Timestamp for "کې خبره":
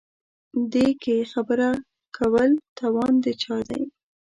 1.03-1.69